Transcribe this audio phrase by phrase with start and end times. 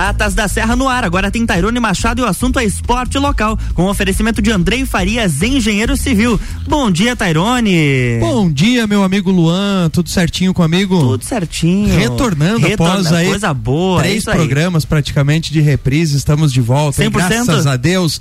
[0.00, 1.04] Piratas da Serra no ar.
[1.04, 5.42] Agora tem Tairone Machado e o assunto é esporte local, com oferecimento de Andrei Farias,
[5.42, 6.40] engenheiro civil.
[6.66, 8.16] Bom dia, Tairone.
[8.18, 9.90] Bom dia, meu amigo Luan.
[9.90, 10.98] Tudo certinho comigo?
[10.98, 11.94] Tudo certinho.
[11.94, 16.16] Retornando Retorna, após aí coisa boa, três programas praticamente de reprise.
[16.16, 17.02] Estamos de volta.
[17.02, 17.10] 100%?
[17.10, 18.18] Graças a Deus.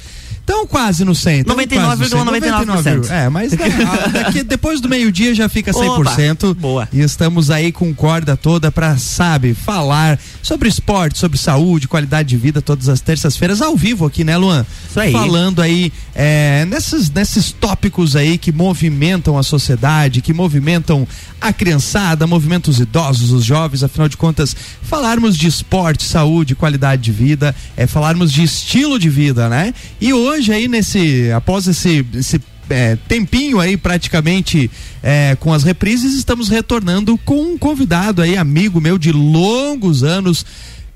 [0.49, 1.43] Então quase no 100.
[1.43, 3.05] 99,99%.
[3.05, 3.11] 99%.
[3.11, 3.53] É, mas
[4.11, 6.49] daqui, depois do meio-dia já fica 100%.
[6.49, 6.89] Opa, boa.
[6.91, 12.37] E estamos aí com corda toda para, sabe, falar sobre esporte, sobre saúde, qualidade de
[12.37, 14.65] vida todas as terças-feiras ao vivo aqui, né, Luan?
[14.89, 15.11] Isso aí.
[15.11, 21.07] Falando aí é, nesses, nesses tópicos aí que movimentam a sociedade, que movimentam
[21.39, 27.03] a criançada, movimentam os idosos, os jovens, afinal de contas, falarmos de esporte, saúde, qualidade
[27.03, 29.73] de vida, é falarmos de estilo de vida, né?
[30.01, 34.71] E hoje hoje aí nesse, após esse, esse é, tempinho aí praticamente
[35.03, 40.45] é, com as reprises, estamos retornando com um convidado aí, amigo meu de longos anos,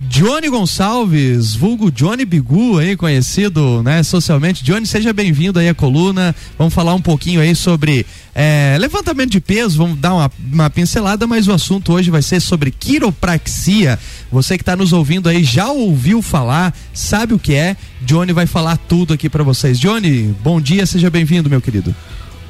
[0.09, 4.63] Johnny Gonçalves, vulgo Johnny Bigu aí, conhecido, né, socialmente.
[4.63, 6.35] Johnny, seja bem-vindo aí à coluna.
[6.57, 8.05] Vamos falar um pouquinho aí sobre
[8.35, 12.39] é, levantamento de peso, vamos dar uma, uma, pincelada, mas o assunto hoje vai ser
[12.39, 13.97] sobre quiropraxia.
[14.31, 17.77] Você que está nos ouvindo aí já ouviu falar, sabe o que é?
[18.01, 19.79] Johnny vai falar tudo aqui para vocês.
[19.79, 21.95] Johnny, bom dia, seja bem-vindo, meu querido.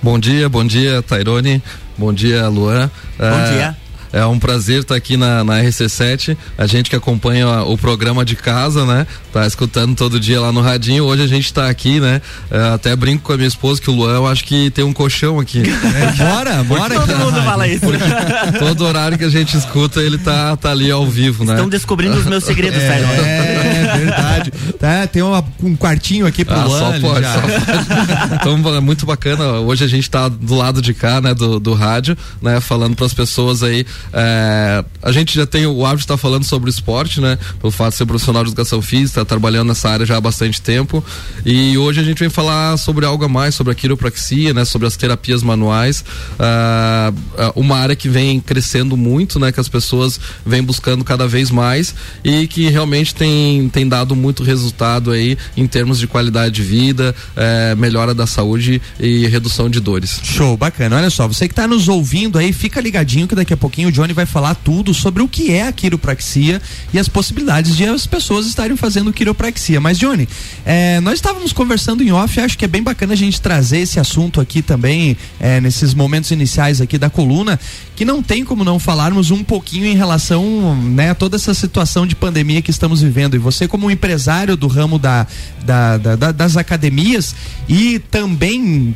[0.01, 1.61] Bom dia, bom dia, Tairone.
[1.97, 2.89] Bom dia, Luan.
[3.17, 3.82] Bom é, dia.
[4.13, 6.37] É um prazer estar aqui na, na RC7.
[6.55, 9.07] A gente que acompanha o programa de casa, né?
[9.33, 11.05] Tá escutando todo dia lá no radinho.
[11.05, 12.21] Hoje a gente está aqui, né?
[12.51, 14.93] É, até brinco com a minha esposa que o Luan, eu acho que tem um
[14.93, 15.63] colchão aqui.
[15.63, 16.99] É, bora, bora.
[16.99, 17.87] Todo mundo fala isso.
[18.59, 21.53] todo horário que a gente escuta, ele tá, tá ali ao vivo, né?
[21.53, 23.07] Estão descobrindo os meus segredos, é, sério.
[23.07, 24.51] É, verdade.
[24.79, 26.79] Tá, tem uma, um quartinho aqui pro ah, Luan.
[26.79, 28.35] Só pode, só pode.
[28.35, 29.43] Então, é muito bacana.
[29.53, 31.33] Hoje a gente está do lado de cá, né?
[31.33, 32.59] Do, do rádio, né?
[32.61, 36.69] Falando para as pessoas aí é, a gente já tem o de estar falando sobre
[36.69, 37.37] esporte, né?
[37.59, 41.03] Pelo fato de ser profissional de educação física, trabalhando nessa área já há bastante tempo.
[41.45, 44.65] E hoje a gente vem falar sobre algo a mais, sobre a quiropraxia, né?
[44.65, 46.03] Sobre as terapias manuais.
[46.39, 47.13] É,
[47.43, 49.51] é, uma área que vem crescendo muito, né?
[49.51, 51.93] Que as pessoas vêm buscando cada vez mais
[52.23, 57.15] e que realmente tem, tem dado muito resultado aí em termos de qualidade de vida,
[57.35, 60.19] é, melhora da saúde e redução de dores.
[60.23, 60.97] Show, bacana.
[60.97, 64.11] Olha só, você que está nos ouvindo aí, fica ligadinho que daqui a pouquinho Johnny
[64.11, 66.61] vai falar tudo sobre o que é a quiropraxia
[66.93, 69.79] e as possibilidades de as pessoas estarem fazendo quiropraxia.
[69.79, 70.27] Mas, Johnny,
[70.65, 73.99] é, nós estávamos conversando em off, acho que é bem bacana a gente trazer esse
[73.99, 77.59] assunto aqui também, é, nesses momentos iniciais aqui da coluna,
[77.95, 82.07] que não tem como não falarmos um pouquinho em relação né, a toda essa situação
[82.07, 83.35] de pandemia que estamos vivendo.
[83.35, 85.27] E você, como empresário do ramo da,
[85.63, 87.35] da, da, da das academias
[87.69, 88.95] e também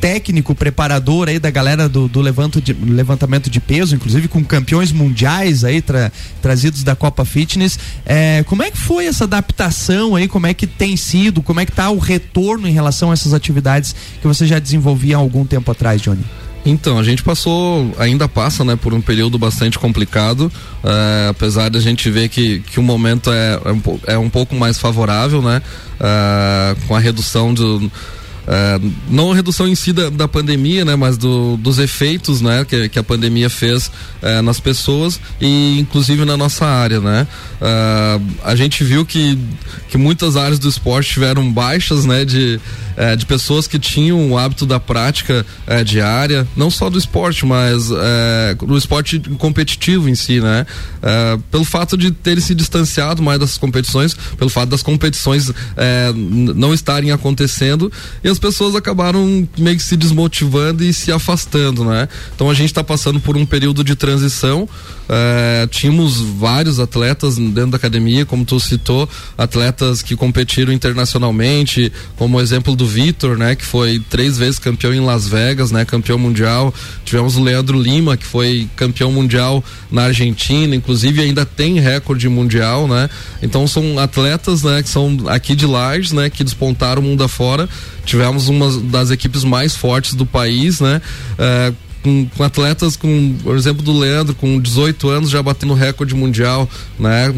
[0.00, 4.92] técnico, preparador aí da galera do, do levanto de, levantamento de peso, inclusive com campeões
[4.92, 10.28] mundiais aí tra, trazidos da Copa Fitness, é, como é que foi essa adaptação aí?
[10.28, 11.42] Como é que tem sido?
[11.42, 15.16] Como é que está o retorno em relação a essas atividades que você já desenvolvia
[15.16, 16.24] há algum tempo atrás, Johnny?
[16.64, 20.52] Então, a gente passou, ainda passa, né, por um período bastante complicado,
[20.84, 23.60] é, apesar de a gente ver que, que o momento é,
[24.06, 25.62] é, um, é pouco mais favorável, né,
[25.98, 27.90] é, com a redução do
[28.50, 32.64] é, não a redução em si da, da pandemia, né, mas do, dos efeitos, né,
[32.64, 33.90] que, que a pandemia fez
[34.22, 37.28] é, nas pessoas e inclusive na nossa área, né.
[37.60, 39.38] É, a gente viu que,
[39.90, 42.58] que muitas áreas do esporte tiveram baixas, né, de
[43.16, 45.46] de pessoas que tinham o hábito da prática
[45.86, 47.90] diária, não só do esporte, mas
[48.58, 50.66] do esporte competitivo em si, né?
[51.48, 55.52] Pelo fato de terem se distanciado mais dessas competições, pelo fato das competições
[56.56, 57.92] não estarem acontecendo
[58.24, 62.08] e as pessoas acabaram meio que se desmotivando e se afastando, né?
[62.34, 64.68] Então a gente está passando por um período de transição.
[65.10, 72.36] É, tínhamos vários atletas dentro da academia, como tu citou, atletas que competiram internacionalmente, como
[72.36, 76.18] o exemplo do Vitor, né, que foi três vezes campeão em Las Vegas, né, campeão
[76.18, 76.74] mundial.
[77.06, 82.86] Tivemos o Leandro Lima, que foi campeão mundial na Argentina, inclusive ainda tem recorde mundial,
[82.86, 83.08] né?
[83.42, 87.68] Então são atletas, né, que são aqui de Lages, né, que despontaram mundo afora.
[88.08, 91.02] Tivemos uma das equipes mais fortes do país, né?
[91.38, 96.14] É, com, com, atletas com, por exemplo, do Leandro, com 18 anos já batendo recorde
[96.14, 96.66] mundial,
[96.98, 97.34] né?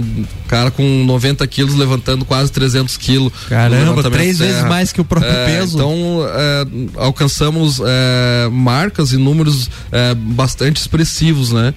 [0.46, 3.32] Cara com 90 quilos levantando quase 300 quilos.
[3.48, 5.76] Caramba, três vezes mais que o próprio é, peso.
[5.76, 6.66] Então, é,
[7.02, 11.74] alcançamos é, marcas e números é, bastante expressivos, né?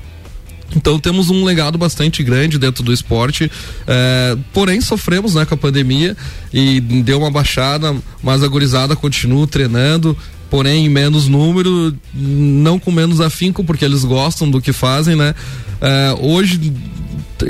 [0.75, 3.51] Então temos um legado bastante grande dentro do esporte,
[3.87, 6.15] é, porém sofremos né, com a pandemia
[6.53, 10.17] e deu uma baixada, mas a gurizada continua treinando,
[10.49, 15.33] porém em menos número, não com menos afinco, porque eles gostam do que fazem, né?
[15.81, 16.71] É, hoje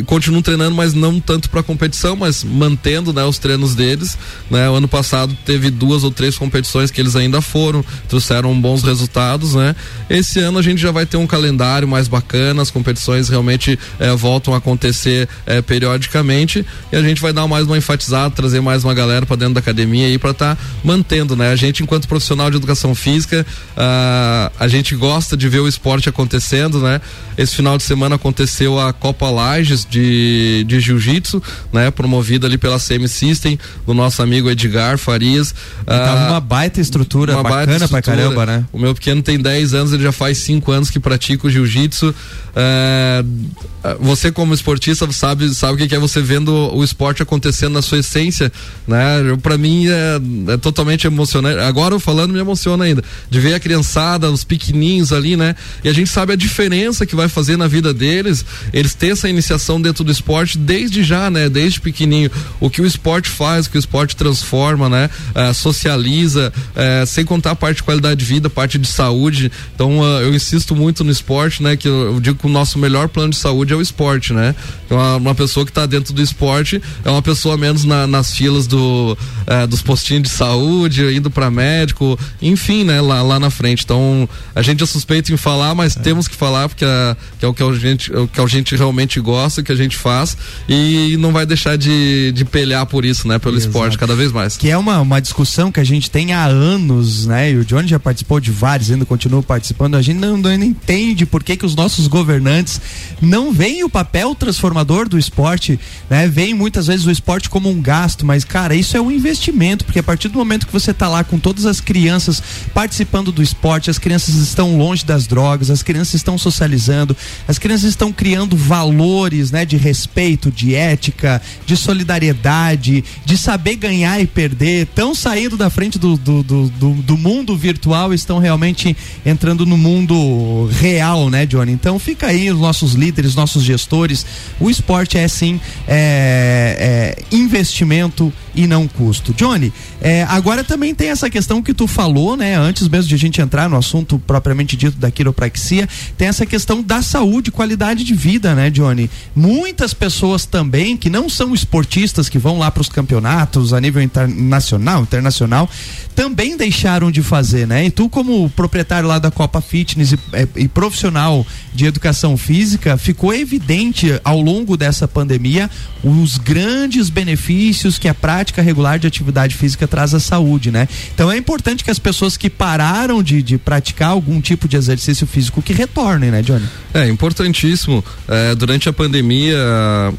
[0.05, 4.17] continuam treinando, mas não tanto para competição, mas mantendo né, os treinos deles.
[4.49, 4.69] Né?
[4.69, 9.55] O ano passado teve duas ou três competições que eles ainda foram, trouxeram bons resultados.
[9.55, 9.75] Né?
[10.09, 14.15] Esse ano a gente já vai ter um calendário mais bacana, as competições realmente é,
[14.15, 18.83] voltam a acontecer é, periodicamente e a gente vai dar mais uma enfatizada, trazer mais
[18.83, 21.51] uma galera para dentro da academia aí para estar tá mantendo, né?
[21.51, 26.09] A gente, enquanto profissional de educação física, uh, a gente gosta de ver o esporte
[26.09, 27.01] acontecendo, né?
[27.37, 31.41] Esse final de semana aconteceu a Copa Lages de, de Jiu-Jitsu,
[31.71, 31.91] né?
[31.91, 35.51] Promovida ali pela CM System, do nosso amigo Edgar Farias.
[35.51, 38.01] Uh, tava uma baita estrutura, uma bacana baita estrutura.
[38.01, 38.65] pra caramba, né?
[38.71, 42.09] O meu pequeno tem 10 anos, ele já faz 5 anos que pratica o Jiu-Jitsu.
[42.09, 43.63] Uh,
[43.99, 47.99] você como esportista sabe sabe o que é você vendo o esporte acontecendo na sua
[47.99, 48.51] essência,
[48.87, 49.35] né?
[49.41, 51.59] Para mim é, é, totalmente emocionante.
[51.59, 55.55] Agora eu falando me emociona ainda de ver a criançada, os pequenininhos ali, né?
[55.83, 59.27] E a gente sabe a diferença que vai fazer na vida deles, eles ter essa
[59.27, 61.49] iniciação dentro do esporte desde já, né?
[61.49, 65.09] Desde pequenininho, o que o esporte faz, o que o esporte transforma, né?
[65.35, 69.51] Uh, socializa, uh, sem contar a parte de qualidade de vida, parte de saúde.
[69.75, 71.75] Então uh, eu insisto muito no esporte, né?
[71.75, 74.55] Que eu, eu digo que o nosso melhor plano de saúde é o esporte, né?
[74.93, 78.67] Então, uma, pessoa que está dentro do esporte é uma pessoa menos na, nas filas
[78.67, 79.17] do,
[79.47, 83.01] é, dos postinhos de saúde, indo para médico, enfim, né?
[83.01, 83.83] Lá, lá na frente.
[83.83, 85.99] Então, a gente é suspeito em falar, mas é.
[85.99, 88.45] temos que falar porque é, que é o que a gente, é o que a
[88.45, 90.37] gente realmente gosta, que a gente faz
[90.69, 93.39] e não vai deixar de, de pelear por isso, né?
[93.39, 93.69] Pelo Exato.
[93.69, 94.57] esporte cada vez mais.
[94.57, 97.51] Que é uma, uma discussão que a gente tem há anos, né?
[97.51, 99.95] E o Johnny já participou de vários, ainda continua participando.
[99.95, 102.79] A gente não, não entende por que, que os nossos governantes
[103.19, 106.27] não veem veem o papel transformador do esporte, né?
[106.27, 109.99] Vem muitas vezes o esporte como um gasto, mas cara, isso é um investimento, porque
[109.99, 112.41] a partir do momento que você está lá com todas as crianças
[112.73, 117.15] participando do esporte, as crianças estão longe das drogas, as crianças estão socializando,
[117.47, 124.19] as crianças estão criando valores, né, de respeito, de ética, de solidariedade, de saber ganhar
[124.19, 128.95] e perder, estão saindo da frente do, do, do, do, do mundo virtual, estão realmente
[129.25, 131.71] entrando no mundo real, né, Johnny?
[131.71, 134.25] Então fica aí os nossos líderes, nossos gestores,
[134.59, 139.33] o esporte é sim é, é, investimento e não custo.
[139.33, 142.55] Johnny, é, agora também tem essa questão que tu falou, né?
[142.55, 145.87] Antes mesmo de a gente entrar no assunto propriamente dito da quiropraxia,
[146.17, 149.09] tem essa questão da saúde, qualidade de vida, né, Johnny?
[149.35, 154.01] Muitas pessoas também que não são esportistas, que vão lá para os campeonatos a nível
[154.01, 155.69] internacional, internacional,
[156.15, 157.85] também deixaram de fazer, né?
[157.85, 162.97] E tu, como proprietário lá da Copa Fitness e, e, e profissional de educação física,
[162.97, 165.69] ficou evidente ao longo dessa pandemia
[166.03, 170.87] os grandes benefícios que a prática regular de atividade física traz à saúde, né?
[171.13, 175.25] Então é importante que as pessoas que pararam de, de praticar algum tipo de exercício
[175.25, 176.65] físico que retornem, né, Johnny?
[176.93, 178.03] É importantíssimo.
[178.27, 179.57] É, durante a pandemia,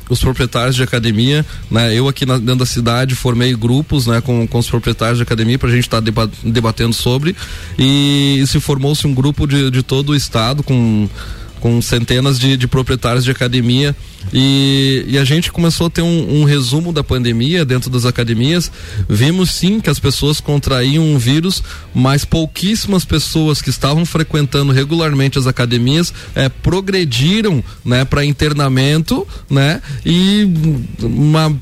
[0.08, 1.94] os proprietários de academia, né?
[1.94, 4.20] Eu aqui na, dentro da cidade formei grupos, né?
[4.20, 7.36] Com, com os proprietários de academia para a gente estar tá debatendo sobre
[7.78, 11.08] e se formou-se um grupo de, de todo o estado com
[11.64, 13.96] com centenas de, de proprietários de academia
[14.32, 18.70] e, e, a gente começou a ter um, um, resumo da pandemia dentro das academias.
[19.08, 21.62] Vimos sim que as pessoas contraíam um vírus,
[21.94, 29.80] mas pouquíssimas pessoas que estavam frequentando regularmente as academias eh, progrediram né, para internamento né,
[30.04, 30.48] e
[31.00, 31.54] uma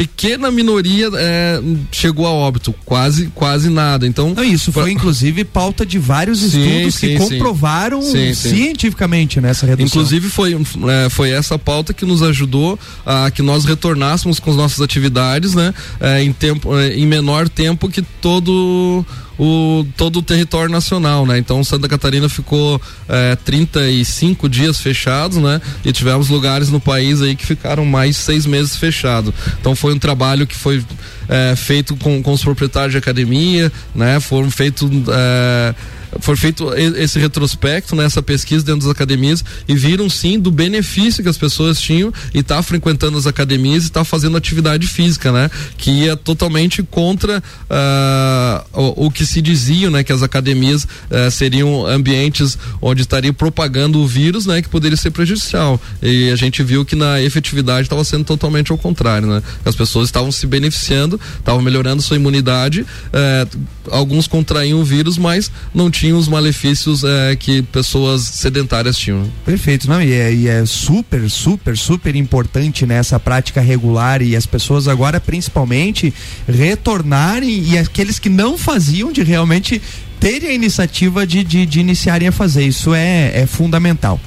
[0.00, 1.60] pequena minoria é,
[1.92, 4.06] chegou a óbito, quase quase nada.
[4.06, 9.42] Então Não, isso foi inclusive pauta de vários sim, estudos sim, que comprovaram sim, cientificamente
[9.42, 9.86] nessa redução.
[9.86, 14.56] Inclusive foi é, foi essa pauta que nos ajudou a que nós retornássemos com as
[14.56, 19.04] nossas atividades, né, é, em tempo é, em menor tempo que todo
[19.40, 21.38] o, todo o território nacional, né?
[21.38, 22.78] Então Santa Catarina ficou
[23.08, 25.62] é, 35 dias fechados, né?
[25.82, 29.32] E tivemos lugares no país aí que ficaram mais seis meses fechados.
[29.58, 30.84] Então foi um trabalho que foi
[31.26, 34.20] é, feito com, com os proprietários de academia, né?
[34.20, 35.74] Foram feitos é,
[36.18, 41.22] foi feito esse retrospecto nessa né, pesquisa dentro das academias e viram sim do benefício
[41.22, 45.50] que as pessoas tinham e tá frequentando as academias e tá fazendo atividade física, né?
[45.76, 50.02] Que ia totalmente contra uh, o, o, que se dizia, né?
[50.02, 54.60] Que as academias uh, seriam ambientes onde estaria propagando o vírus, né?
[54.60, 55.80] Que poderia ser prejudicial.
[56.02, 59.42] E a gente viu que na efetividade estava sendo totalmente ao contrário, né?
[59.64, 65.50] As pessoas estavam se beneficiando, estavam melhorando sua imunidade, uh, alguns contraíam o vírus, mas
[65.74, 69.30] não tinham tinham os malefícios é, que pessoas sedentárias tinham.
[69.44, 74.34] Perfeito, não, e é, e é super, super, super importante nessa né, prática regular e
[74.34, 76.14] as pessoas agora principalmente
[76.48, 79.82] retornarem e aqueles que não faziam de realmente
[80.18, 82.64] terem a iniciativa de, de, de iniciarem a fazer.
[82.64, 84.18] Isso é, é fundamental.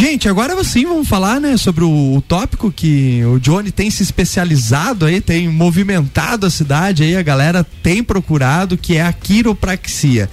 [0.00, 4.02] Gente, agora sim vamos falar, né, sobre o, o, tópico que o Johnny tem se
[4.02, 10.30] especializado aí, tem movimentado a cidade aí, a galera tem procurado, que é a quiropraxia.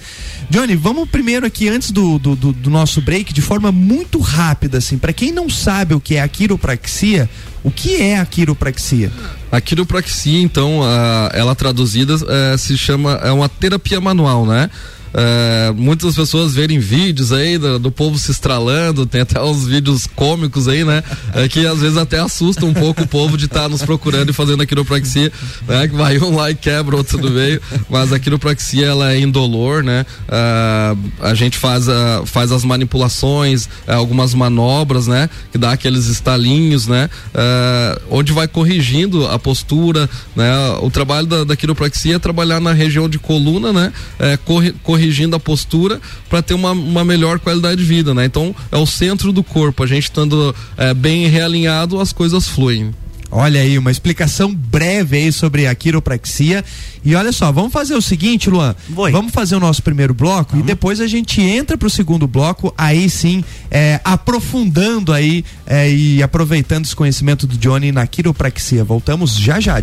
[0.48, 4.78] Johnny, vamos primeiro aqui, antes do, do, do, do nosso break, de forma muito rápida,
[4.78, 7.28] assim, para quem não sabe o que é a quiropraxia,
[7.62, 9.12] o que é a quiropraxia?
[9.52, 14.70] A quiropraxia, então, a, ela traduzida é, se chama, é uma terapia manual, né?
[15.14, 20.06] É, muitas pessoas verem vídeos aí do, do, povo se estralando, tem até uns vídeos
[20.06, 21.02] cômicos aí, né?
[21.34, 24.30] É, que às vezes até assusta um pouco o povo de estar tá nos procurando
[24.30, 25.32] e fazendo a quiropraxia,
[25.66, 25.88] né?
[25.88, 27.60] Que vai um lá e quebra, outro no meio.
[27.88, 30.04] Mas a quiropraxia ela é indolor, né?
[30.28, 35.28] É, a gente faz, a, faz as manipulações, algumas manobras, né?
[35.50, 37.08] Que dá aqueles estalinhos, né?
[38.10, 40.52] Onde vai corrigindo a postura, né?
[40.82, 43.92] O trabalho da, da quiropraxia é trabalhar na região de coluna, né?
[44.18, 48.24] É, corri, corrigindo a postura para ter uma, uma melhor qualidade de vida, né?
[48.24, 49.84] Então é o centro do corpo.
[49.84, 52.92] A gente estando é, bem realinhado, as coisas fluem.
[53.30, 56.64] Olha aí, uma explicação breve aí sobre a quiropraxia.
[57.04, 58.74] E olha só, vamos fazer o seguinte, Luan.
[58.92, 59.12] Foi.
[59.12, 62.72] Vamos fazer o nosso primeiro bloco e depois a gente entra para o segundo bloco,
[62.76, 68.82] aí sim, é, aprofundando aí é, e aproveitando esse conhecimento do Johnny na quiropraxia.
[68.82, 69.76] Voltamos já já.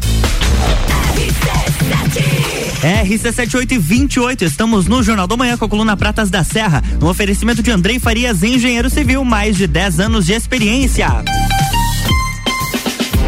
[2.86, 7.72] RC7828, estamos no Jornal da Manhã com a coluna Pratas da Serra, no oferecimento de
[7.72, 11.08] Andrei Farias, engenheiro civil, mais de 10 anos de experiência.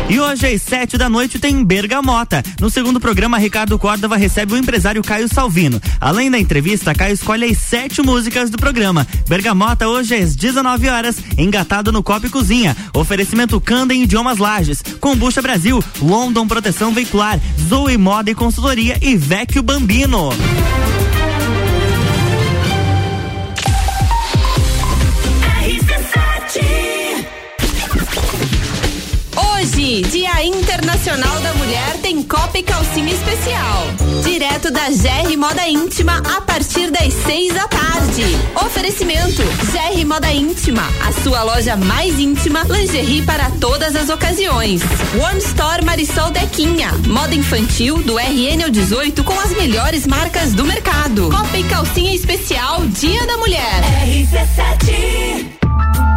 [0.10, 2.42] E hoje às sete da noite tem Bergamota.
[2.62, 5.82] No segundo programa, Ricardo Córdova recebe o empresário Caio Salvino.
[6.00, 9.06] Além da entrevista, Caio escolhe as sete músicas do programa.
[9.28, 12.76] Bergamota hoje às 19 horas, engatado no Copo e Cozinha.
[12.94, 17.38] Oferecimento Candem Idiomas Lages, Combucha Brasil, London Proteção Veicular,
[17.68, 20.30] Zoe Moda e Consultoria e Vecchio Bambino.
[29.78, 33.88] Hoje, Dia Internacional da Mulher, tem Copa e Calcinha Especial.
[34.24, 38.24] Direto da GR Moda Íntima a partir das seis da tarde.
[38.66, 44.82] Oferecimento: GR Moda Íntima, a sua loja mais íntima, lingerie para todas as ocasiões.
[45.24, 50.66] One Store Marisol Dequinha, moda infantil do RN ao 18 com as melhores marcas do
[50.66, 51.30] mercado.
[51.30, 53.84] Copa e Calcinha Especial, Dia da Mulher.
[54.08, 55.57] RC7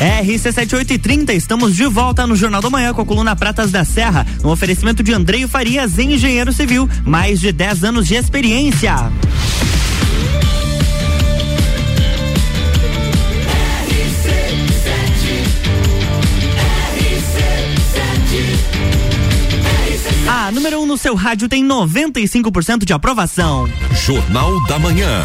[0.00, 4.50] RC7830, estamos de volta no Jornal da Manhã com a coluna Pratas da Serra, no
[4.50, 8.94] oferecimento de Andreio Farias, engenheiro civil, mais de 10 anos de experiência.
[20.28, 23.68] A número 1 um no seu rádio tem 95% de aprovação.
[23.92, 25.24] Jornal da Manhã.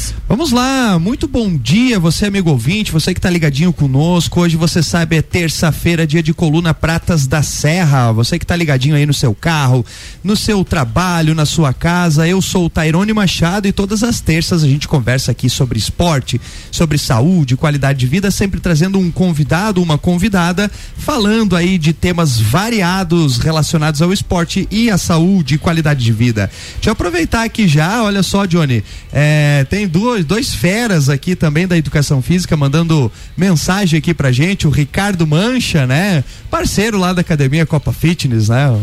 [0.31, 4.39] Vamos lá, muito bom dia, você amigo ouvinte, você que está ligadinho conosco.
[4.39, 8.13] Hoje você sabe é terça-feira, dia de coluna Pratas da Serra.
[8.13, 9.85] Você que está ligadinho aí no seu carro,
[10.23, 12.25] no seu trabalho, na sua casa.
[12.25, 16.39] Eu sou o Tairone Machado e todas as terças a gente conversa aqui sobre esporte,
[16.71, 22.39] sobre saúde, qualidade de vida, sempre trazendo um convidado, uma convidada, falando aí de temas
[22.39, 26.49] variados relacionados ao esporte e à saúde e qualidade de vida.
[26.75, 31.35] Deixa eu aproveitar aqui já, olha só, Johnny, é, tem duas dois, dois feras aqui
[31.35, 36.23] também da educação física mandando mensagem aqui pra gente, o Ricardo Mancha, né?
[36.49, 38.75] Parceiro lá da Academia Copa Fitness, né?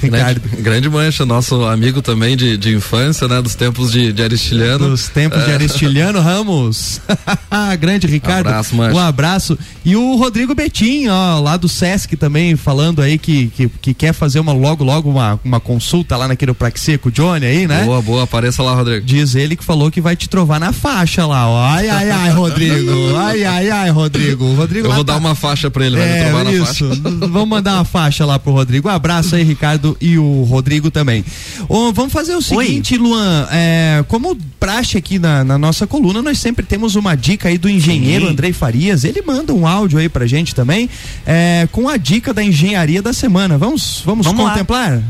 [0.00, 0.40] Ricardo.
[0.40, 3.40] Grande, grande mancha, nosso amigo também de, de infância, né?
[3.40, 4.90] Dos tempos de, de Aristiliano.
[4.90, 7.00] Dos tempos de Aristiliano Ramos.
[7.78, 8.46] grande Ricardo.
[8.48, 8.94] Abraço, mancha.
[8.96, 9.58] Um abraço.
[9.84, 14.12] E o Rodrigo Betim, ó, lá do Sesc também, falando aí que, que, que quer
[14.12, 17.84] fazer uma logo, logo uma, uma consulta lá na quiropraxia com o Johnny aí, né?
[17.84, 19.04] Boa, boa, apareça lá, Rodrigo.
[19.04, 21.64] Diz ele que falou que vai te trovar na faixa lá, ó.
[21.66, 23.16] Ai, ai, ai, Rodrigo.
[23.16, 24.44] Ai, ai, ai, Rodrigo.
[24.44, 26.52] O Rodrigo Eu vou tá- dar uma faixa pra ele, vai me É, trovar na
[26.52, 26.66] isso.
[26.66, 26.84] faixa.
[27.28, 28.88] Vamos mandar uma faixa lá pro Rodrigo.
[28.88, 31.24] Um abraço aí, Ricardo e o Rodrigo também.
[31.68, 33.46] Ô, vamos fazer o seguinte, Luan.
[33.50, 37.68] é, como praxe aqui na, na nossa coluna, nós sempre temos uma dica aí do
[37.68, 38.32] engenheiro Sim.
[38.32, 39.04] Andrei Farias.
[39.04, 40.88] Ele manda um áudio aí pra gente também,
[41.26, 43.58] é, com a dica da engenharia da semana.
[43.58, 44.50] Vamos, vamos, Vamos lá.
[44.50, 45.02] contemplar?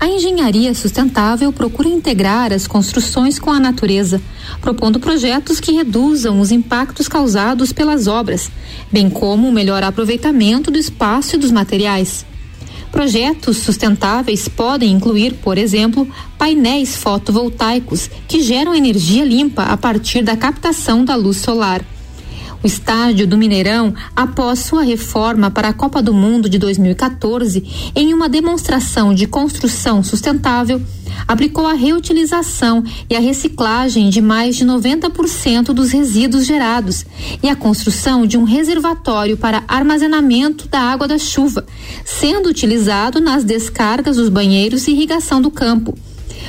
[0.00, 4.22] A engenharia sustentável procura integrar as construções com a natureza,
[4.60, 8.48] propondo projetos que reduzam os impactos causados pelas obras,
[8.92, 12.24] bem como o melhor aproveitamento do espaço e dos materiais.
[12.90, 20.36] Projetos sustentáveis podem incluir, por exemplo, painéis fotovoltaicos que geram energia limpa a partir da
[20.36, 21.84] captação da luz solar.
[22.62, 28.12] O estádio do Mineirão, após sua reforma para a Copa do Mundo de 2014, em
[28.12, 30.82] uma demonstração de construção sustentável,
[31.26, 37.06] aplicou a reutilização e a reciclagem de mais de 90% dos resíduos gerados
[37.40, 41.64] e a construção de um reservatório para armazenamento da água da chuva,
[42.04, 45.96] sendo utilizado nas descargas dos banheiros e irrigação do campo.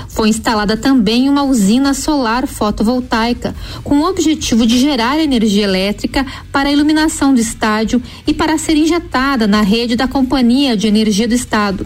[0.08, 6.70] Foi instalada também uma usina solar fotovoltaica, com o objetivo de gerar energia elétrica para
[6.70, 11.34] a iluminação do estádio e para ser injetada na rede da Companhia de Energia do
[11.34, 11.86] Estado.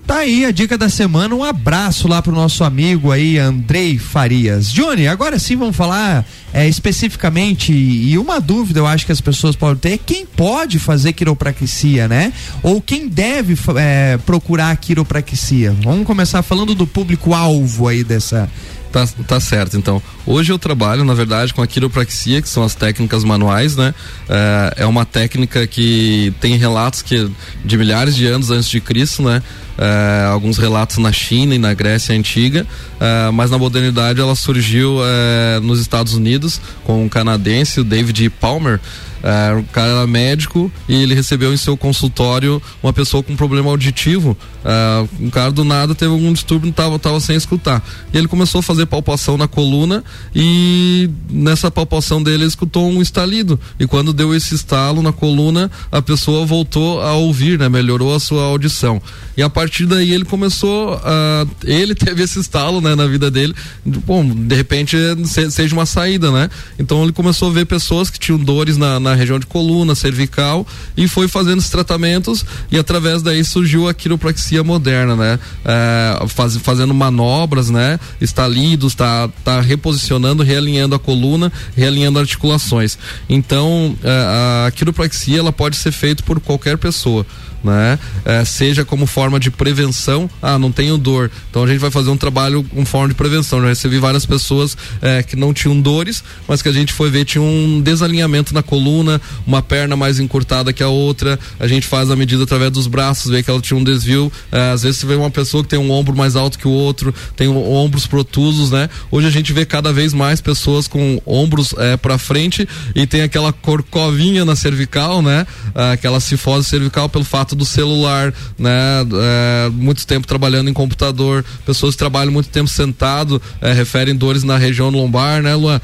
[0.06, 1.34] Tá aí a dica da semana.
[1.34, 4.70] Um abraço lá pro nosso amigo aí, Andrei Farias.
[4.70, 9.56] Johnny, agora sim vamos falar é, especificamente e uma dúvida eu acho que as pessoas
[9.56, 12.34] podem ter quem pode fazer quiropraxia, né?
[12.62, 15.74] Ou quem deve é, procurar quiropraxia.
[15.82, 18.50] Vamos começar falando do público-alvo aí dessa.
[18.96, 20.02] Tá, tá certo, então.
[20.26, 23.94] Hoje eu trabalho, na verdade, com a quiropraxia, que são as técnicas manuais, né?
[24.30, 27.30] É, é uma técnica que tem relatos que
[27.66, 29.44] de milhares de anos antes de Cristo, né?
[29.78, 32.66] É, alguns relatos na China e na Grécia antiga,
[32.98, 38.30] é, mas na modernidade ela surgiu é, nos Estados Unidos com um canadense, o David
[38.30, 38.80] Palmer.
[39.28, 43.72] É, o cara era médico e ele recebeu em seu consultório uma pessoa com problema
[43.72, 44.38] auditivo.
[44.64, 47.84] É, um cara do nada teve algum distúrbio, tava, tava sem escutar.
[48.14, 53.02] E ele começou a fazer palpação na coluna e nessa palpação dele ele escutou um
[53.02, 53.60] estalido.
[53.80, 57.68] E quando deu esse estalo na coluna, a pessoa voltou a ouvir, né?
[57.68, 59.02] Melhorou a sua audição.
[59.36, 61.48] E a partir daí ele começou a.
[61.64, 63.56] Ele teve esse estalo, né, na vida dele.
[63.84, 66.48] Bom, de repente se- seja uma saída, né?
[66.78, 70.66] Então ele começou a ver pessoas que tinham dores na, na região de coluna, cervical,
[70.96, 72.46] e foi fazendo esses tratamentos.
[72.72, 75.40] E através daí surgiu a quiropraxia moderna, né?
[75.64, 78.00] É, faz- fazendo manobras, né?
[78.20, 82.98] Estalidos, tá, tá reposicionando, realinhando a coluna, realinhando articulações.
[83.30, 87.26] Então, é, a quiropraxia ela pode ser feita por qualquer pessoa
[87.72, 88.00] né?
[88.24, 92.10] É, seja como forma de prevenção, ah, não tenho dor, então a gente vai fazer
[92.10, 93.62] um trabalho com forma de prevenção.
[93.62, 97.26] Já recebi várias pessoas é, que não tinham dores, mas que a gente foi ver
[97.26, 101.40] tinha um desalinhamento na coluna, uma perna mais encurtada que a outra.
[101.60, 104.32] A gente faz a medida através dos braços, vê que ela tinha um desvio.
[104.52, 106.72] É, às vezes você vê uma pessoa que tem um ombro mais alto que o
[106.72, 108.90] outro, tem um- ombros protusos, né?
[109.10, 113.22] Hoje a gente vê cada vez mais pessoas com ombros é, para frente e tem
[113.22, 115.46] aquela corcovinha na cervical, né?
[115.74, 118.72] Ah, aquela cifose cervical pelo fato do celular, né?
[119.14, 124.44] É, muito tempo trabalhando em computador, pessoas que trabalham muito tempo sentado, é, referem dores
[124.44, 125.80] na região lombar, né, Luan?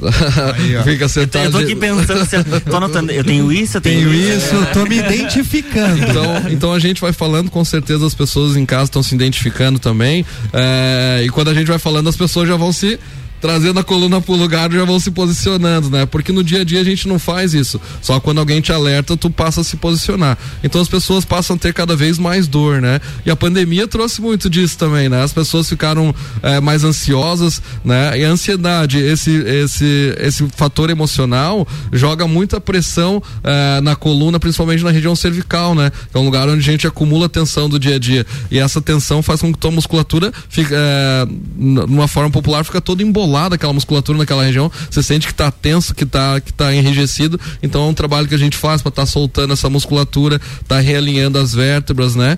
[0.84, 1.46] Fica sentado.
[1.46, 4.54] Eu tô aqui pensando, se eu, tô anotando, eu tenho isso, eu tenho, Tenho isso,
[4.72, 5.98] tô me identificando.
[5.98, 9.78] Então, então a gente vai falando, com certeza as pessoas em casa estão se identificando
[9.78, 10.24] também.
[10.52, 12.98] é, e quando a gente vai falando, as pessoas já vão se
[13.40, 16.06] trazendo a coluna pro lugar já vão se posicionando, né?
[16.06, 17.80] Porque no dia a dia a gente não faz isso.
[18.02, 20.36] Só quando alguém te alerta, tu passa a se posicionar.
[20.62, 23.00] Então as pessoas passam a ter cada vez mais dor, né?
[23.24, 25.22] E a pandemia trouxe muito disso também, né?
[25.22, 28.18] As pessoas ficaram é, mais ansiosas, né?
[28.18, 34.82] E a ansiedade, esse, esse, esse fator emocional joga muita pressão é, na coluna, principalmente
[34.82, 35.90] na região cervical, né?
[36.10, 38.26] Que é um lugar onde a gente acumula tensão do dia a dia.
[38.50, 43.02] E essa tensão faz com que tua musculatura fique, é, numa forma popular, fica toda
[43.02, 44.70] embolada aquela musculatura naquela região.
[44.90, 47.38] Você sente que tá tenso, que tá, que tá enrijecido.
[47.62, 50.80] Então é um trabalho que a gente faz para estar tá soltando essa musculatura, tá
[50.80, 52.36] realinhando as vértebras, né?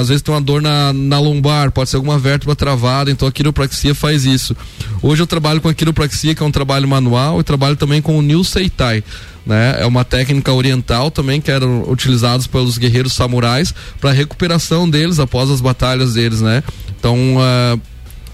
[0.00, 3.32] Às vezes tem uma dor na, na lombar, pode ser alguma vértebra travada, então a
[3.32, 4.56] quiropraxia faz isso.
[5.02, 8.18] Hoje eu trabalho com a quiropraxia, que é um trabalho manual, e trabalho também com
[8.18, 9.02] o New Seitai
[9.44, 9.76] né?
[9.78, 15.50] É uma técnica oriental também que eram utilizados pelos guerreiros samurais para recuperação deles após
[15.50, 16.62] as batalhas deles, né?
[16.98, 17.80] Então, uh,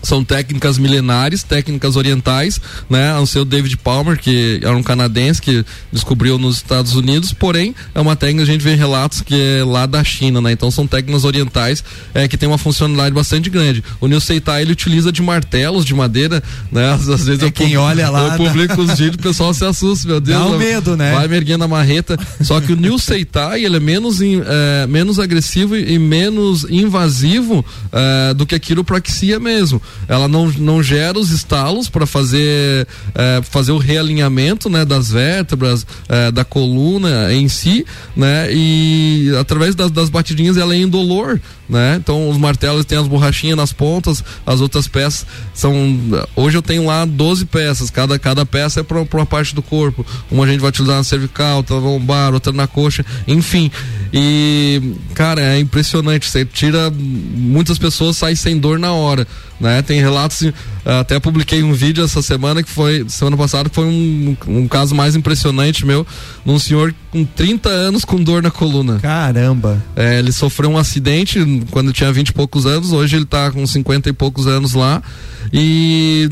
[0.02, 3.14] são técnicas milenares, técnicas orientais, né?
[3.18, 8.00] O seu David Palmer, que era um canadense que descobriu nos Estados Unidos, porém é
[8.00, 10.52] uma técnica a gente vê relatos que é lá da China, né?
[10.52, 11.82] Então são técnicas orientais
[12.14, 13.82] é, que tem uma funcionalidade bastante grande.
[14.00, 16.92] O Neil Seitai ele utiliza de martelos de madeira, né?
[16.92, 19.64] Às, às vezes é eu quem olha lá, eu publico os vídeos, o pessoal se
[19.64, 20.38] assusta, meu Deus.
[20.38, 21.12] Dá um medo, né?
[21.12, 22.16] Vai me erguendo a marreta.
[22.40, 27.64] Só que o Neil Seitai ele é menos in, é, menos agressivo e menos invasivo
[27.92, 33.40] é, do que a quiropraxia mesmo ela não, não gera os estalos para fazer é,
[33.42, 37.84] fazer o realinhamento né, das vértebras, é, da coluna em si,
[38.16, 38.48] né?
[38.52, 41.96] E através das, das batidinhas ela é indolor, né?
[41.96, 45.74] Então os martelos têm as borrachinhas nas pontas, as outras peças são.
[46.34, 50.04] Hoje eu tenho lá 12 peças, cada, cada peça é para uma parte do corpo.
[50.30, 53.70] Uma a gente vai utilizar na cervical, outra na lombar, outra na coxa, enfim.
[54.12, 56.28] E, cara, é impressionante.
[56.28, 56.90] Você tira.
[56.90, 59.26] Muitas pessoas saem sem dor na hora
[59.60, 59.82] né?
[59.82, 60.52] Tem relatos,
[60.84, 64.94] até publiquei um vídeo essa semana que foi, semana passada, que foi um, um caso
[64.94, 66.06] mais impressionante meu,
[66.44, 68.98] num senhor com 30 anos com dor na coluna.
[69.00, 69.82] Caramba!
[69.96, 71.38] É, ele sofreu um acidente
[71.70, 75.02] quando tinha 20 e poucos anos, hoje ele tá com 50 e poucos anos lá
[75.52, 76.28] e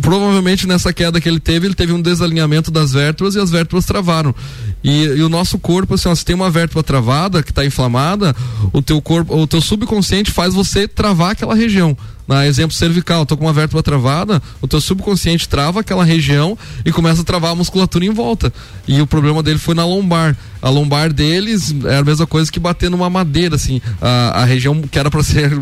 [0.00, 3.84] provavelmente nessa queda que ele teve, ele teve um desalinhamento das vértebras e as vértebras
[3.84, 4.34] travaram.
[4.82, 8.34] E, e o nosso corpo, assim, ó, se tem uma vértebra travada que está inflamada,
[8.72, 11.96] o teu corpo, o teu subconsciente faz você travar aquela região.
[12.30, 16.92] Na exemplo cervical, tô com uma vértebra travada, o teu subconsciente trava aquela região e
[16.92, 18.52] começa a travar a musculatura em volta.
[18.86, 20.36] E o problema dele foi na lombar.
[20.62, 24.80] A lombar deles é a mesma coisa que bater numa madeira, assim, a, a região
[24.82, 25.52] que era para ser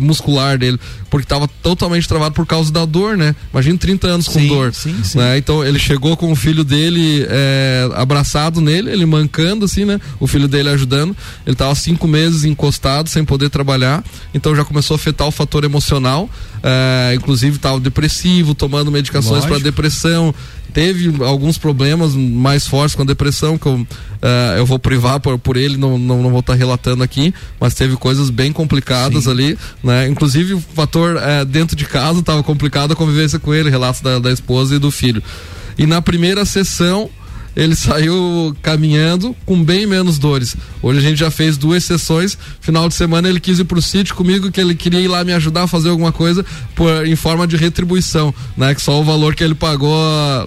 [0.00, 0.78] muscular dele,
[1.10, 3.34] porque estava totalmente travado por causa da dor, né?
[3.52, 4.74] Imagina 30 anos com sim, dor.
[4.74, 5.18] Sim, sim.
[5.18, 5.38] Né?
[5.38, 10.00] Então ele chegou com o filho dele é, abraçado nele, ele mancando, assim, né?
[10.20, 11.16] O filho dele ajudando.
[11.44, 14.04] Ele estava cinco meses encostado, sem poder trabalhar,
[14.34, 16.28] então já começou a afetar o fator emocional emocional,
[16.62, 20.34] é, inclusive estava depressivo, tomando medicações para depressão.
[20.76, 23.86] Teve alguns problemas mais fortes com a depressão, que eu,
[24.20, 27.32] é, eu vou privar por, por ele, não, não, não vou estar tá relatando aqui,
[27.58, 29.30] mas teve coisas bem complicadas Sim.
[29.30, 30.06] ali, né?
[30.06, 34.18] Inclusive o fator é, dentro de casa estava complicado a convivência com ele, relatos da,
[34.18, 35.22] da esposa e do filho.
[35.78, 37.08] E na primeira sessão,
[37.56, 40.54] ele saiu caminhando com bem menos dores.
[40.82, 42.36] Hoje a gente já fez duas sessões.
[42.60, 45.32] Final de semana ele quis ir pro sítio comigo, que ele queria ir lá me
[45.32, 48.74] ajudar a fazer alguma coisa por, em forma de retribuição, né?
[48.74, 49.96] Que só o valor que ele pagou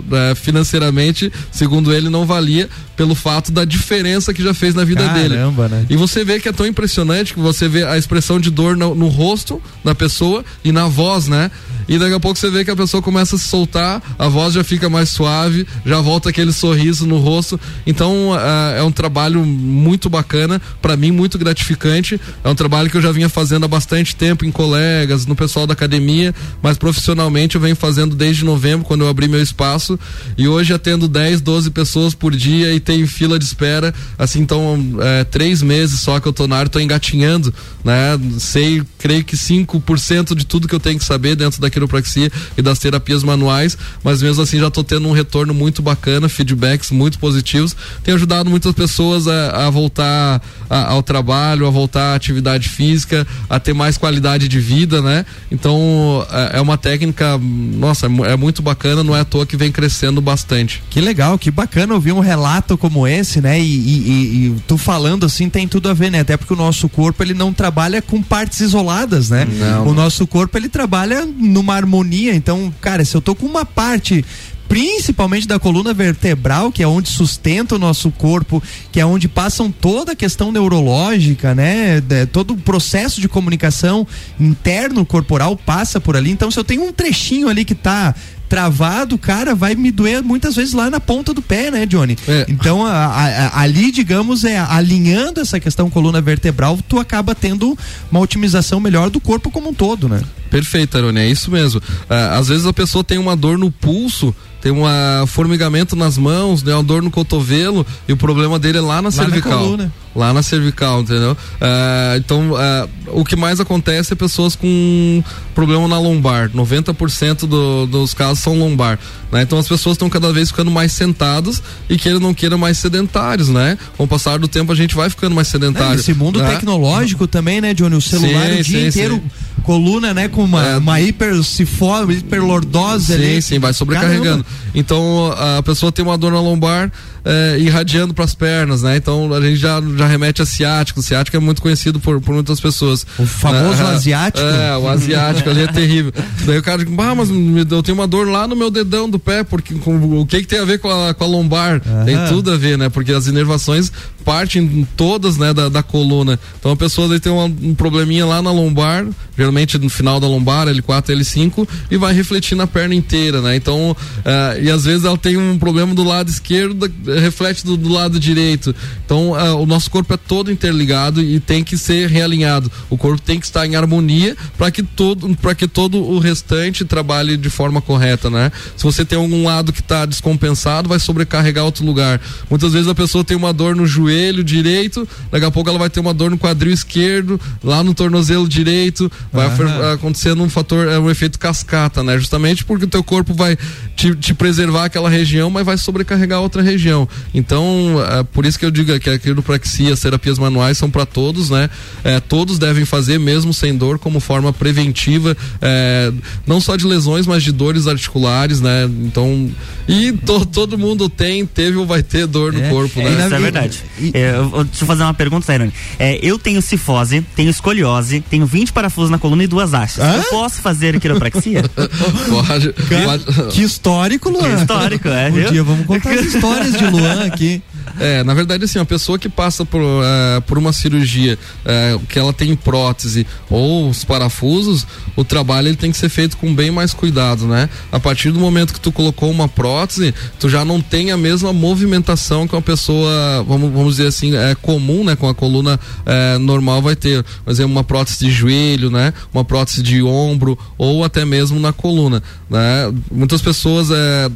[0.07, 5.03] né, financeiramente, segundo ele, não valia pelo fato da diferença que já fez na vida
[5.03, 5.81] Caramba, dele.
[5.81, 5.87] Né?
[5.89, 8.93] E você vê que é tão impressionante que você vê a expressão de dor no,
[8.93, 11.49] no rosto da pessoa e na voz, né?
[11.89, 14.53] E daqui a pouco você vê que a pessoa começa a se soltar, a voz
[14.53, 17.59] já fica mais suave, já volta aquele sorriso no rosto.
[17.85, 22.21] Então uh, é um trabalho muito bacana, para mim muito gratificante.
[22.43, 25.65] É um trabalho que eu já vinha fazendo há bastante tempo em colegas, no pessoal
[25.65, 29.99] da academia, mas profissionalmente eu venho fazendo desde novembro, quando eu abri meu espaço.
[30.37, 33.91] E hoje atendo 10, 12 pessoas por dia e tenho fila de espera.
[34.15, 37.51] Assim, então, é, três meses só que eu tô na área, tô engatinhando,
[37.83, 38.19] né?
[38.37, 42.61] Sei, creio que 5% de tudo que eu tenho que saber dentro daquele quiropraxia e
[42.61, 47.17] das terapias manuais, mas mesmo assim já estou tendo um retorno muito bacana, feedbacks muito
[47.17, 47.75] positivos.
[48.03, 53.25] Tem ajudado muitas pessoas a, a voltar a, ao trabalho, a voltar à atividade física,
[53.49, 55.25] a ter mais qualidade de vida, né?
[55.49, 59.55] Então é, é uma técnica, nossa, é, é muito bacana, não é à toa que
[59.55, 60.83] vem crescendo bastante.
[60.89, 63.59] Que legal, que bacana ouvir um relato como esse, né?
[63.59, 66.19] E, e, e, tu falando assim tem tudo a ver, né?
[66.19, 69.47] Até porque o nosso corpo ele não trabalha com partes isoladas, né?
[69.59, 69.87] Não.
[69.87, 71.25] O nosso corpo ele trabalha
[71.59, 72.33] numa uma harmonia.
[72.33, 74.23] Então, cara, se eu tô com uma parte
[74.67, 79.71] principalmente da coluna vertebral, que é onde sustenta o nosso corpo, que é onde passam
[79.71, 81.99] toda a questão neurológica, né?
[81.99, 84.05] De, todo o processo de comunicação
[84.39, 86.29] interno corporal passa por ali.
[86.29, 88.13] Então, se eu tenho um trechinho ali que tá
[88.47, 92.15] travado, cara, vai me doer muitas vezes lá na ponta do pé, né, Johnny?
[92.27, 92.45] É.
[92.47, 97.77] Então, a- a- ali, digamos, é alinhando essa questão coluna vertebral, tu acaba tendo
[98.11, 100.21] uma otimização melhor do corpo como um todo, né?
[100.49, 101.81] Perfeito, Arone, é isso mesmo.
[102.09, 104.83] Ah, às vezes a pessoa tem uma dor no pulso, tem um
[105.27, 109.03] formigamento nas mãos, né, uma dor no cotovelo, e o problema dele é lá na
[109.03, 109.59] na cervical.
[109.59, 109.91] coluna.
[110.13, 111.37] lá na cervical, entendeu?
[111.61, 115.23] Ah, então, ah, o que mais acontece é pessoas com
[115.55, 116.49] problema na lombar.
[116.49, 118.99] 90% do, dos casos são lombar.
[119.31, 119.43] Né?
[119.43, 122.77] Então, as pessoas estão cada vez ficando mais sentadas e queira ou não queira mais
[122.77, 123.77] sedentários, né?
[123.97, 125.93] Com o passar do tempo, a gente vai ficando mais sedentário.
[125.93, 126.49] É, esse mundo né?
[126.55, 127.95] tecnológico também, né, Johnny?
[127.95, 129.61] O celular Sim, o dia sim, inteiro, sim.
[129.63, 130.77] coluna, né, com uma, É.
[130.77, 133.41] uma hipersifose, hiperlordose Sim, ali.
[133.41, 134.45] sim, vai sobrecarregando.
[134.73, 136.91] Então a pessoa tem uma dor na lombar
[137.25, 138.95] eh, irradiando para as pernas, né?
[138.97, 140.99] Então a gente já, já remete a ciático.
[140.99, 143.05] O ciático é muito conhecido por, por muitas pessoas.
[143.17, 144.45] O famoso Ah, asiático.
[144.45, 146.11] É, o asiático ali é terrível.
[146.45, 147.29] Daí o cara diz, ah, mas
[147.71, 150.47] eu tenho uma dor lá no meu dedão do pé, porque com- o que que
[150.47, 151.81] tem a ver com a, com a lombar?
[152.05, 152.89] Tem tudo a ver, né?
[152.89, 153.91] Porque as inervações
[154.25, 156.39] partem todas, né, da, da coluna.
[156.59, 159.05] Então a pessoa daí tem uma- um probleminha lá na lombar,
[159.37, 163.55] geralmente no final da lombar, L4, L5, e vai refletir na perna inteira, né?
[163.55, 167.89] Então, ah, e às vezes ela tem um problema do lado esquerdo, reflete do, do
[167.89, 168.75] lado direito.
[169.05, 172.71] Então, ah, o nosso corpo é todo interligado e tem que ser realinhado.
[172.89, 176.83] O corpo tem que estar em harmonia para que todo para que todo o restante
[176.85, 178.51] trabalhe de forma correta, né?
[178.75, 182.19] Se você tem algum lado que está descompensado, vai sobrecarregar outro lugar.
[182.49, 185.89] Muitas vezes a pessoa tem uma dor no joelho direito, daqui a pouco ela vai
[185.89, 190.87] ter uma dor no quadril esquerdo, lá no tornozelo direito, vai fer- acontecendo um fator,
[190.87, 192.17] é um efeito cascata, né?
[192.17, 193.57] Justamente porque o teu corpo vai
[193.95, 196.98] te, te preservar aquela região, mas vai sobrecarregar outra região.
[197.33, 201.05] Então, é por isso que eu digo que a quiropraxia, as terapias manuais são para
[201.05, 201.69] todos, né?
[202.03, 206.11] É, todos devem fazer, mesmo sem dor, como forma preventiva, é,
[206.47, 208.85] não só de lesões, mas de dores articulares, né?
[209.03, 209.49] Então,
[209.87, 212.69] e to- todo mundo tem, teve ou vai ter dor no É.
[212.69, 213.25] corpo, É, né?
[213.25, 213.83] Isso é verdade.
[213.99, 215.73] e- É, eu- deixa eu fazer uma pergunta, Tairone.
[215.97, 219.99] É, eu tenho cifose, tenho escoliose, tenho 20 parafusos na coluna e duas hastes.
[220.03, 220.15] Hã?
[220.17, 221.63] Eu posso fazer quiropraxia?
[222.29, 224.41] Pode, pode- Que histórico, Luan.
[224.55, 225.51] Que histórico, é, Um viu?
[225.51, 227.61] dia vamos contar as histórias de Luan aqui.
[227.99, 232.19] É, na verdade, assim, uma pessoa que passa por, eh, por uma cirurgia eh, que
[232.19, 236.71] ela tem prótese ou os parafusos, o trabalho ele tem que ser feito com bem
[236.71, 237.69] mais cuidado, né?
[237.91, 241.51] A partir do momento que tu colocou uma prótese, tu já não tem a mesma
[241.51, 245.15] movimentação que uma pessoa, vamos, vamos dizer assim, é comum, né?
[245.15, 247.23] Com a coluna eh, normal vai ter.
[247.43, 249.13] Por exemplo, uma prótese de joelho, né?
[249.33, 252.91] Uma prótese de ombro ou até mesmo na coluna, né?
[253.11, 254.29] Muitas pessoas eh,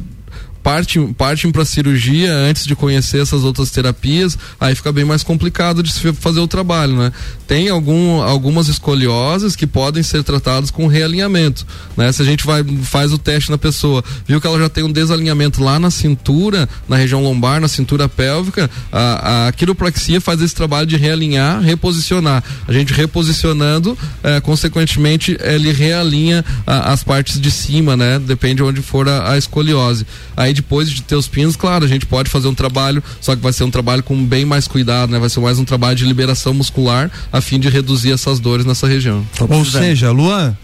[0.64, 5.82] partem, partem para cirurgia antes de conhecer essas outras terapias, aí fica bem mais complicado
[5.82, 7.12] de se fazer o trabalho, né?
[7.46, 12.10] Tem algum, algumas escolioses que podem ser tratadas com realinhamento, né?
[12.10, 14.90] Se a gente vai faz o teste na pessoa, viu que ela já tem um
[14.90, 20.54] desalinhamento lá na cintura, na região lombar, na cintura pélvica, a, a quiropraxia faz esse
[20.54, 22.42] trabalho de realinhar, reposicionar.
[22.66, 28.18] A gente reposicionando, eh, consequentemente, ele realinha a- as partes de cima, né?
[28.18, 30.06] Depende de onde for a, a escoliose.
[30.34, 33.42] Aí depois de ter os pinos, claro, a gente pode fazer um trabalho, só que
[33.42, 35.18] vai ser um trabalho com bem mais cuidado, né?
[35.18, 38.86] Vai ser mais um trabalho de liberação muscular a fim de reduzir essas dores nessa
[38.86, 39.26] região.
[39.40, 40.56] Ou seja, Luan,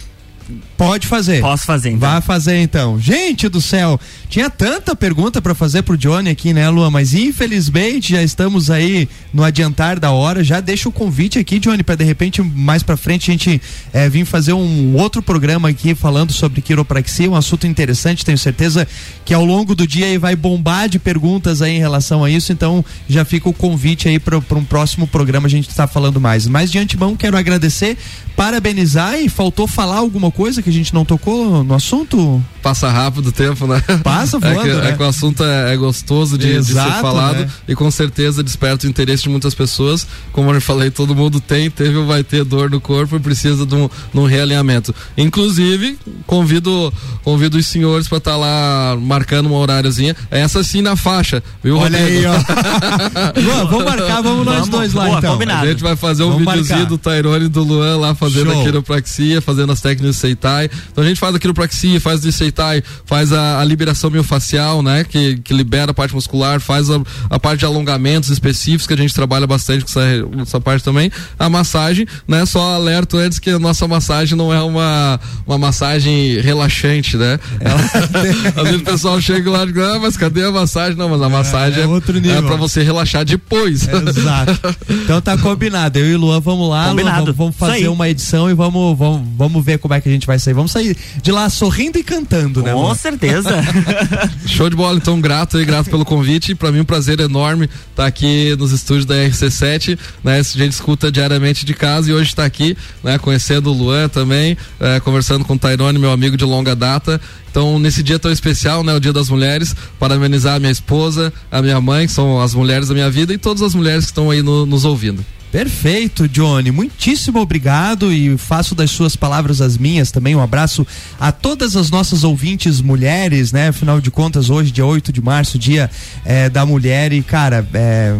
[0.77, 1.41] pode fazer.
[1.41, 2.11] Posso fazer, então.
[2.11, 2.99] Vai fazer então.
[2.99, 6.91] Gente do céu, tinha tanta pergunta pra fazer pro Johnny aqui, né, Luan?
[6.91, 10.43] Mas infelizmente já estamos aí no adiantar da hora.
[10.43, 13.61] Já deixa o convite aqui, Johnny, pra de repente mais pra frente a gente
[13.93, 18.25] eh, vir fazer um outro programa aqui falando sobre quiropraxia, um assunto interessante.
[18.25, 18.87] Tenho certeza
[19.25, 22.53] que ao longo do dia aí vai bombar de perguntas aí em relação a isso.
[22.53, 26.47] Então já fica o convite aí para um próximo programa a gente tá falando mais.
[26.47, 27.97] Mas de antemão quero agradecer,
[28.35, 32.43] parabenizar e faltou falar alguma coisa que a gente não tocou no assunto?
[32.63, 33.81] Passa rápido o tempo, né?
[34.03, 34.89] Passa É voando, que, né?
[34.91, 37.49] é que o assunto é, é gostoso de, de Exato, ser falado né?
[37.69, 40.07] e com certeza desperta o interesse de muitas pessoas.
[40.33, 43.65] Como eu falei, todo mundo tem, teve ou vai ter dor no corpo e precisa
[43.67, 44.95] de um, de um realinhamento.
[45.17, 50.17] Inclusive, convido, convido os senhores para estar lá marcando uma horáriozinha.
[50.31, 52.19] Essa sim na faixa, viu, Olha Rodrigo?
[52.19, 53.41] aí, ó.
[53.41, 55.33] Luan, vamos marcar, vamos nós Vamos, dois lá boa, então.
[55.33, 55.67] combinado.
[55.67, 56.89] A gente vai fazer um Vamos videozinho marcar.
[56.89, 58.61] do Tairone e do Luan lá fazendo Show.
[58.61, 60.71] a quiropraxia, fazendo as técnicas de Seitai.
[60.91, 65.05] Então a gente faz a quiropraxia, faz de Seitai, faz a, a liberação miofascial, né?
[65.05, 68.97] Que, que libera a parte muscular, faz a, a parte de alongamentos específicos, que a
[68.97, 70.03] gente trabalha bastante com essa,
[70.43, 71.11] essa parte também.
[71.39, 72.47] A massagem, né?
[72.47, 77.39] Só alerto antes que a nossa massagem não é uma, uma massagem relaxante, né?
[78.57, 80.97] Às vezes o pessoal chega lá e diz, ah, mas cadê a massagem?
[80.97, 82.39] Não, mas a massagem é é, outro nível.
[82.39, 83.89] é pra você relaxar depois.
[83.89, 84.77] Exato.
[84.89, 85.99] Então tá combinado.
[85.99, 87.35] Eu e o Luan vamos lá, Luan, Combinado.
[87.35, 90.39] vamos, fazer uma edição e vamos, vamos, vamos ver como é que a gente vai
[90.39, 90.55] sair.
[90.55, 92.63] Vamos sair de lá sorrindo e cantando.
[92.63, 92.73] né?
[92.73, 93.51] Com certeza.
[94.47, 96.55] Show de bola, então grato aí, grato pelo convite.
[96.55, 100.39] Para mim um prazer enorme estar aqui nos estúdios da RC7, né?
[100.39, 103.19] A gente escuta diariamente de casa e hoje está aqui, né?
[103.19, 107.21] Conhecendo o Luan também, eh, conversando com o Tairone, meu amigo de longa data.
[107.51, 111.61] Então, nesse dia tão especial, né, o Dia das Mulheres, parabenizar a minha esposa, a
[111.61, 114.31] minha mãe, que são as mulheres da minha vida, e todas as mulheres que estão
[114.31, 115.25] aí no- nos ouvindo.
[115.53, 116.71] Perfeito, Johnny.
[116.71, 120.37] Muitíssimo obrigado e faço das suas palavras as minhas também.
[120.37, 120.87] Um abraço
[121.19, 123.69] a todas as nossas ouvintes mulheres, né?
[123.69, 125.91] Afinal de contas, hoje, dia 8 de março, dia
[126.25, 127.13] eh, da mulher.
[127.13, 128.15] E, cara, eh,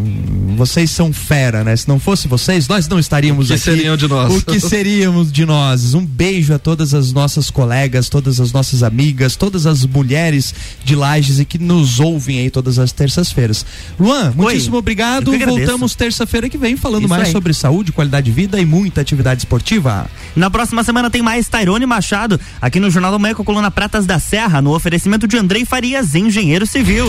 [0.57, 1.77] vocês são fera, né?
[1.77, 3.63] Se não fosse vocês, nós não estaríamos O que aqui.
[3.63, 4.35] seriam de nós?
[4.35, 5.95] O que seríamos de nós?
[5.95, 10.53] Um beijo a todas as nossas colegas, todas as nossas amigas, todas as mulheres
[10.85, 13.65] de Lages e que nos ouvem aí todas as terças-feiras.
[13.99, 15.31] Luan, muitíssimo obrigado.
[15.31, 17.33] Voltamos terça-feira que vem falando Isso mais aí.
[17.33, 20.07] sobre saúde, qualidade de vida e muita atividade esportiva.
[20.35, 23.71] Na próxima semana tem mais Tairone Machado, aqui no Jornal da Manhã com a coluna
[23.71, 27.07] Pratas da Serra, no oferecimento de Andrei Farias, engenheiro civil.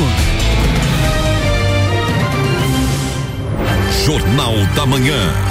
[4.06, 5.51] Jornal da Manhã.